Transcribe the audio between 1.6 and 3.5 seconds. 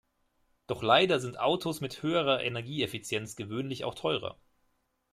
mit höherer Energieeffizienz